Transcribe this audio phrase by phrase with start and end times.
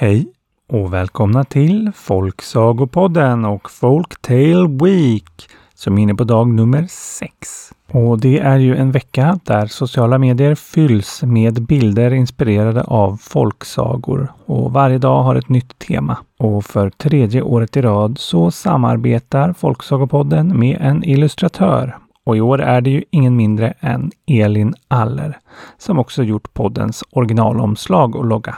[0.00, 0.26] Hej
[0.68, 7.72] och välkomna till Folksagopodden och Folktale Week som är inne på dag nummer 6.
[7.92, 14.32] Och det är ju en vecka där sociala medier fylls med bilder inspirerade av folksagor
[14.46, 16.18] och varje dag har ett nytt tema.
[16.38, 22.60] Och för tredje året i rad så samarbetar Folksagopodden med en illustratör och i år
[22.60, 25.38] är det ju ingen mindre än Elin Aller
[25.78, 28.56] som också gjort poddens originalomslag och logga.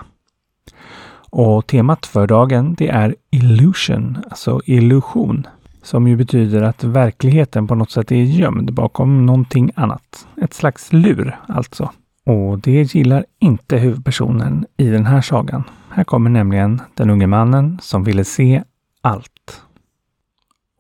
[1.32, 5.46] Och temat för dagen det är illusion, alltså illusion.
[5.82, 10.26] Som ju betyder att verkligheten på något sätt är gömd bakom någonting annat.
[10.42, 11.90] Ett slags lur alltså.
[12.26, 15.64] Och det gillar inte huvudpersonen i den här sagan.
[15.90, 18.62] Här kommer nämligen den unge mannen som ville se
[19.00, 19.62] allt.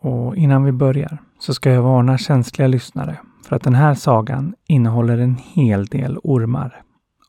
[0.00, 4.54] Och innan vi börjar så ska jag varna känsliga lyssnare för att den här sagan
[4.66, 6.82] innehåller en hel del ormar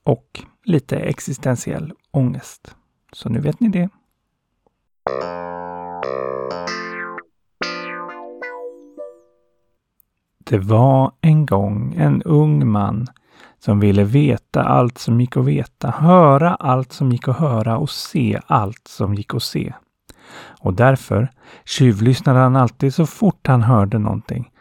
[0.03, 2.75] och lite existentiell ångest.
[3.13, 3.89] Så nu vet ni det.
[10.45, 13.07] Det var en gång en ung man
[13.59, 17.89] som ville veta allt som gick att veta, höra allt som gick att höra och
[17.89, 19.73] se allt som gick att se.
[20.61, 21.31] Och därför
[21.65, 24.52] tjuvlyssnade han alltid så fort han hörde någonting.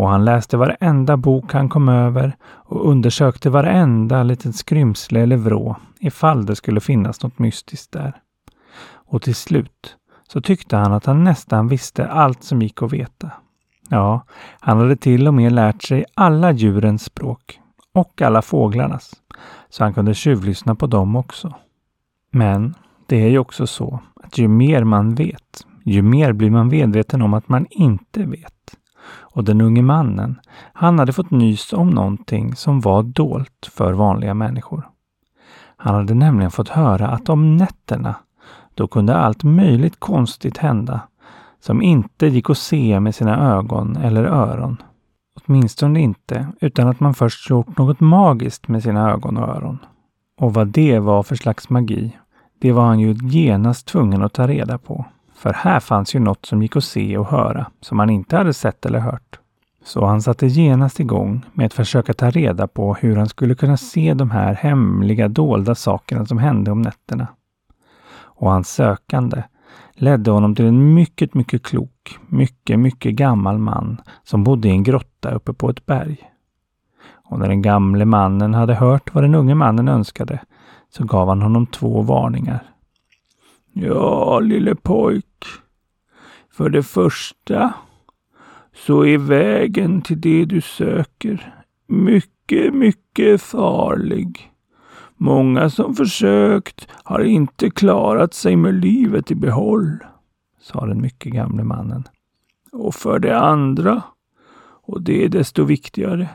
[0.00, 5.76] Och han läste varenda bok han kom över och undersökte varenda litet skrymsle eller vrå
[5.98, 8.16] ifall det skulle finnas något mystiskt där.
[8.92, 9.96] Och till slut
[10.28, 13.30] så tyckte han att han nästan visste allt som gick att veta.
[13.88, 14.24] Ja,
[14.60, 17.60] han hade till och med lärt sig alla djurens språk
[17.94, 19.12] och alla fåglarnas,
[19.68, 21.54] så han kunde tjuvlyssna på dem också.
[22.30, 22.74] Men
[23.06, 27.22] det är ju också så att ju mer man vet, ju mer blir man medveten
[27.22, 28.54] om att man inte vet.
[29.06, 30.40] Och den unge mannen,
[30.72, 34.88] han hade fått nys om någonting som var dolt för vanliga människor.
[35.76, 38.14] Han hade nämligen fått höra att om nätterna,
[38.74, 41.00] då kunde allt möjligt konstigt hända
[41.60, 44.76] som inte gick att se med sina ögon eller öron.
[45.44, 49.78] Åtminstone inte utan att man först gjort något magiskt med sina ögon och öron.
[50.40, 52.16] Och vad det var för slags magi,
[52.58, 55.04] det var han ju genast tvungen att ta reda på.
[55.40, 58.52] För här fanns ju något som gick att se och höra som han inte hade
[58.52, 59.38] sett eller hört.
[59.84, 63.76] Så han satte genast igång med att försöka ta reda på hur han skulle kunna
[63.76, 67.26] se de här hemliga dolda sakerna som hände om nätterna.
[68.12, 69.42] Och hans sökande
[69.94, 74.82] ledde honom till en mycket, mycket klok, mycket, mycket gammal man som bodde i en
[74.82, 76.30] grotta uppe på ett berg.
[77.12, 80.40] Och när den gamle mannen hade hört vad den unge mannen önskade
[80.90, 82.70] så gav han honom två varningar.
[83.72, 85.44] Ja, lille pojk.
[86.52, 87.72] För det första
[88.74, 91.54] så är vägen till det du söker
[91.86, 94.52] mycket, mycket farlig.
[95.16, 99.98] Många som försökt har inte klarat sig med livet i behåll,
[100.60, 102.04] sa den mycket gamle mannen.
[102.72, 104.02] Och för det andra,
[104.82, 106.28] och det är desto viktigare,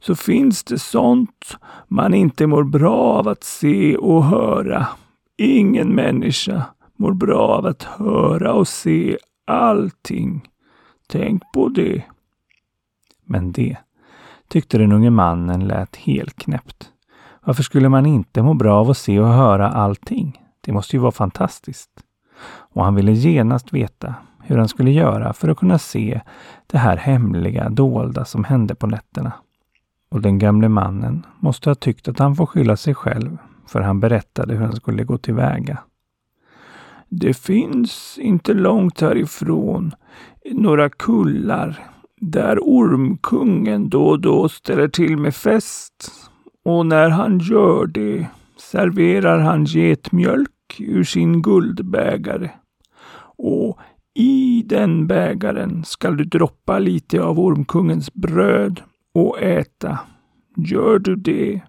[0.00, 1.56] så finns det sånt
[1.88, 4.86] man inte mår bra av att se och höra.
[5.42, 6.64] Ingen människa
[6.96, 10.48] mår bra av att höra och se allting.
[11.08, 12.02] Tänk på det.
[13.24, 13.76] Men det
[14.48, 16.92] tyckte den unge mannen lät helt knäppt.
[17.44, 20.42] Varför skulle man inte må bra av att se och höra allting?
[20.60, 21.90] Det måste ju vara fantastiskt.
[22.46, 26.20] Och han ville genast veta hur han skulle göra för att kunna se
[26.66, 29.32] det här hemliga, dolda som hände på nätterna.
[30.10, 33.38] Och den gamle mannen måste ha tyckt att han får skylla sig själv,
[33.70, 35.78] för han berättade hur han skulle gå tillväga.
[37.08, 39.94] Det finns inte långt härifrån
[40.52, 41.78] några kullar
[42.20, 46.12] där ormkungen då och då ställer till med fest.
[46.64, 48.26] Och när han gör det
[48.56, 52.50] serverar han getmjölk ur sin guldbägare.
[53.36, 53.78] Och
[54.14, 58.80] i den bägaren skall du droppa lite av ormkungens bröd
[59.14, 59.98] och äta.
[60.56, 61.60] Gör du det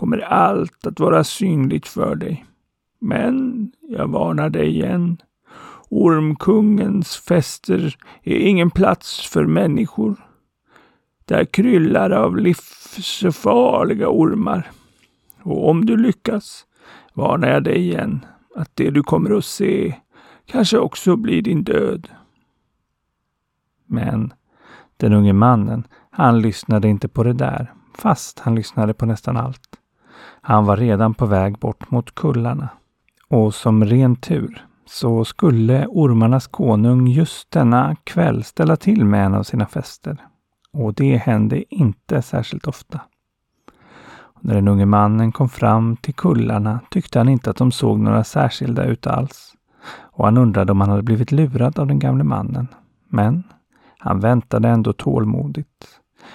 [0.00, 2.44] kommer allt att vara synligt för dig.
[3.00, 5.16] Men jag varnar dig igen.
[5.88, 10.16] Ormkungens fester är ingen plats för människor.
[11.24, 14.70] Där kryllar av livsfarliga ormar.
[15.42, 16.66] Och om du lyckas
[17.14, 18.24] varnar jag dig igen
[18.56, 19.94] att det du kommer att se
[20.46, 22.08] kanske också blir din död.
[23.86, 24.32] Men
[24.96, 29.79] den unge mannen, han lyssnade inte på det där, fast han lyssnade på nästan allt.
[30.40, 32.68] Han var redan på väg bort mot kullarna.
[33.28, 39.34] Och som ren tur så skulle ormarnas konung just denna kväll ställa till med en
[39.34, 40.16] av sina fester.
[40.72, 43.00] Och det hände inte särskilt ofta.
[44.40, 48.24] När den unge mannen kom fram till kullarna tyckte han inte att de såg några
[48.24, 49.54] särskilda ut alls.
[50.00, 52.68] Och han undrade om han hade blivit lurad av den gamle mannen.
[53.08, 53.42] Men
[53.98, 55.86] han väntade ändå tålmodigt.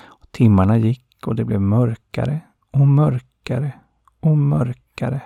[0.04, 2.42] Och timmarna gick och det blev mörkare
[2.76, 3.72] och mörkare
[4.20, 5.22] och mörkare.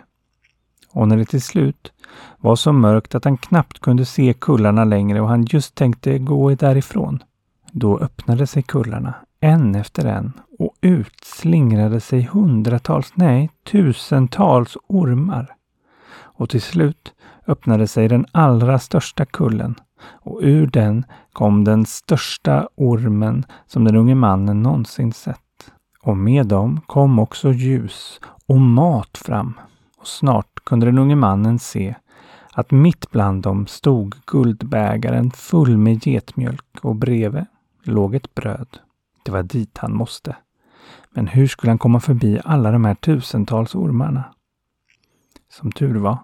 [0.91, 1.91] Och när det till slut
[2.37, 6.55] var så mörkt att han knappt kunde se kullarna längre och han just tänkte gå
[6.55, 7.23] därifrån.
[7.71, 15.55] Då öppnade sig kullarna en efter en och ut slingrade sig hundratals, nej tusentals ormar.
[16.11, 17.13] Och till slut
[17.47, 23.95] öppnade sig den allra största kullen och ur den kom den största ormen som den
[23.95, 25.48] unge mannen någonsin sett.
[26.09, 29.59] Och med dem kom också ljus och mat fram.
[29.97, 31.95] Och snart kunde den unge mannen se
[32.53, 37.45] att mitt bland dem stod guldbägaren full med getmjölk och bredvid
[37.83, 38.67] låg ett bröd.
[39.23, 40.35] Det var dit han måste.
[41.11, 44.23] Men hur skulle han komma förbi alla de här tusentals ormarna?
[45.51, 46.17] Som tur var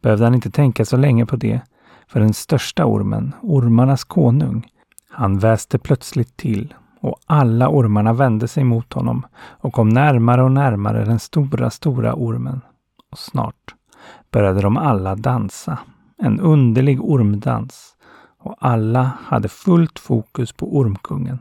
[0.00, 1.60] behövde han inte tänka så länge på det,
[2.08, 4.66] för den största ormen, ormarnas konung,
[5.10, 6.74] han väste plötsligt till
[7.06, 12.14] och alla ormarna vände sig mot honom och kom närmare och närmare den stora, stora
[12.14, 12.60] ormen.
[13.10, 13.74] Och snart
[14.30, 15.78] började de alla dansa.
[16.18, 17.96] En underlig ormdans.
[18.38, 21.38] Och alla hade fullt fokus på ormkungen.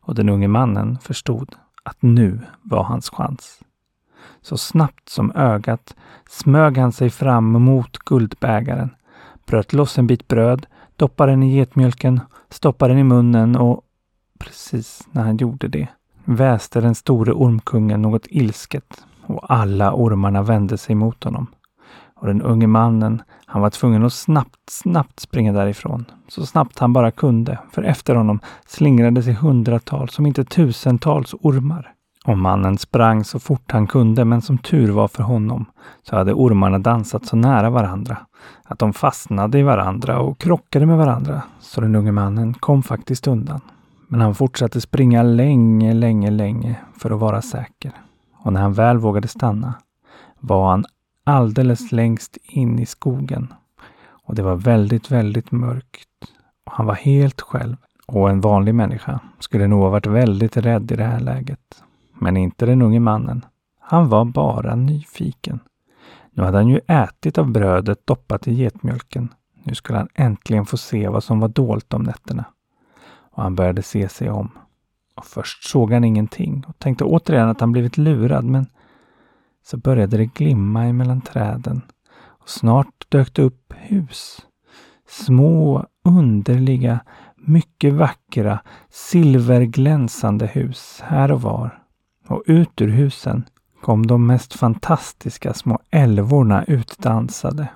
[0.00, 3.60] Och den unge mannen förstod att nu var hans chans.
[4.40, 5.96] Så snabbt som ögat
[6.30, 8.90] smög han sig fram mot guldbägaren,
[9.46, 13.84] bröt loss en bit bröd, doppade den i getmjölken, stoppade den i munnen och
[14.42, 15.88] precis när han gjorde det
[16.24, 21.46] väste den store ormkungen något ilsket och alla ormarna vände sig mot honom.
[22.14, 26.04] Och den unge mannen, han var tvungen att snabbt, snabbt springa därifrån.
[26.28, 31.92] Så snabbt han bara kunde, för efter honom slingrade sig hundratals, om inte tusentals ormar.
[32.24, 35.64] Och mannen sprang så fort han kunde, men som tur var för honom
[36.02, 38.16] så hade ormarna dansat så nära varandra
[38.64, 41.42] att de fastnade i varandra och krockade med varandra.
[41.60, 43.60] Så den unge mannen kom faktiskt undan.
[44.12, 47.92] Men han fortsatte springa länge, länge, länge för att vara säker.
[48.32, 49.74] Och när han väl vågade stanna
[50.40, 50.84] var han
[51.24, 53.52] alldeles längst in i skogen.
[54.08, 56.08] Och det var väldigt, väldigt mörkt.
[56.64, 57.76] Och han var helt själv.
[58.06, 61.82] Och en vanlig människa skulle nog ha varit väldigt rädd i det här läget.
[62.18, 63.44] Men inte den unge mannen.
[63.80, 65.60] Han var bara nyfiken.
[66.30, 69.28] Nu hade han ju ätit av brödet doppat i getmjölken.
[69.64, 72.44] Nu skulle han äntligen få se vad som var dolt om nätterna.
[73.32, 74.50] Och han började se sig om.
[75.14, 78.66] Och först såg han ingenting och tänkte återigen att han blivit lurad men
[79.64, 81.82] så började det glimma emellan träden
[82.42, 84.46] och snart dök det upp hus.
[85.08, 87.00] Små, underliga,
[87.36, 91.82] mycket vackra, silverglänsande hus här och var.
[92.28, 93.44] Och ut ur husen
[93.82, 97.68] kom de mest fantastiska små älvorna utdansade.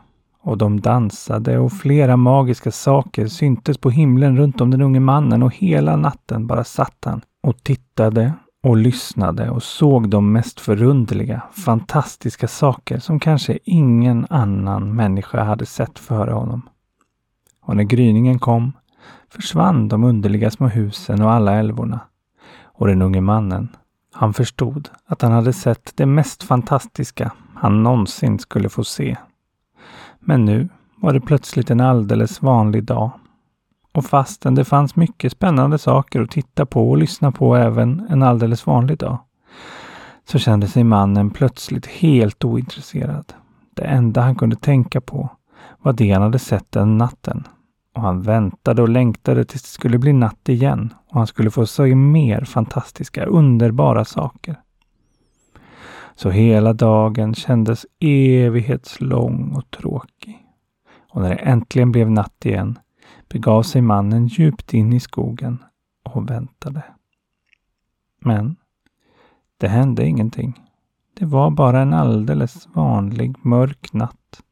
[0.47, 5.43] Och de dansade och flera magiska saker syntes på himlen runt om den unge mannen
[5.43, 8.33] och hela natten bara satt han och tittade
[8.63, 15.67] och lyssnade och såg de mest förunderliga, fantastiska saker som kanske ingen annan människa hade
[15.67, 16.69] sett före honom.
[17.63, 18.73] Och när gryningen kom
[19.29, 22.01] försvann de underliga små husen och alla älvorna.
[22.63, 23.69] Och den unge mannen,
[24.13, 29.17] han förstod att han hade sett det mest fantastiska han någonsin skulle få se.
[30.29, 33.11] Men nu var det plötsligt en alldeles vanlig dag
[33.93, 38.23] och fastän det fanns mycket spännande saker att titta på och lyssna på även en
[38.23, 39.19] alldeles vanlig dag,
[40.29, 43.33] så kände sig mannen plötsligt helt ointresserad.
[43.75, 45.29] Det enda han kunde tänka på
[45.83, 47.47] var det han hade sett den natten.
[47.95, 51.67] Och han väntade och längtade tills det skulle bli natt igen och han skulle få
[51.67, 54.57] se mer fantastiska, underbara saker.
[56.17, 60.47] Så hela dagen kändes evighetslång och tråkig.
[61.11, 62.79] Och när det äntligen blev natt igen
[63.29, 65.65] begav sig mannen djupt in i skogen
[66.05, 66.83] och väntade.
[68.21, 68.57] Men
[69.57, 70.61] det hände ingenting.
[71.15, 74.43] Det var bara en alldeles vanlig mörk natt.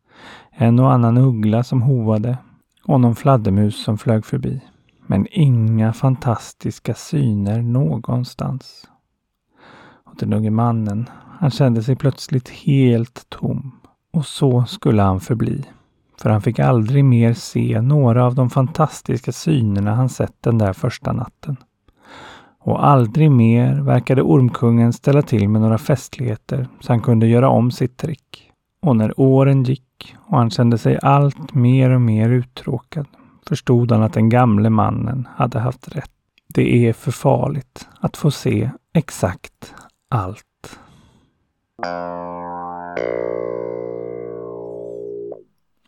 [0.51, 2.39] En och annan uggla som hoade
[2.85, 4.61] och någon fladdermus som flög förbi.
[5.07, 8.89] Men inga fantastiska syner någonstans.
[10.05, 11.09] Och den unge mannen,
[11.41, 13.81] han kände sig plötsligt helt tom.
[14.13, 15.65] Och så skulle han förbli
[16.25, 20.73] för han fick aldrig mer se några av de fantastiska synerna han sett den där
[20.73, 21.57] första natten.
[22.61, 27.71] Och aldrig mer verkade Ormkungen ställa till med några festligheter så han kunde göra om
[27.71, 28.51] sitt trick.
[28.83, 33.07] Och när åren gick och han kände sig allt mer och mer uttråkad
[33.49, 36.11] förstod han att den gamle mannen hade haft rätt.
[36.49, 39.75] Det är för farligt att få se exakt
[40.11, 40.45] allt.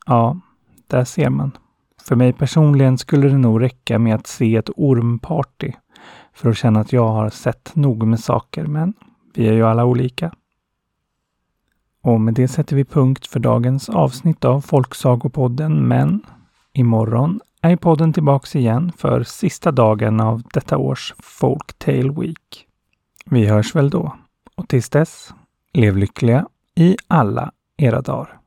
[0.07, 0.41] Ja,
[0.87, 1.53] där ser man.
[2.03, 5.73] För mig personligen skulle det nog räcka med att se ett ormparty
[6.33, 8.95] för att känna att jag har sett nog med saker, men
[9.35, 10.35] vi är ju alla olika.
[12.03, 16.23] Och med det sätter vi punkt för dagens avsnitt av Folksagopodden, men
[16.73, 22.67] imorgon är podden tillbaks igen för sista dagen av detta års Folktale Week.
[23.25, 24.17] Vi hörs väl då.
[24.55, 25.35] Och tills dess,
[25.79, 28.39] Lev lyckliga i alla era dagar.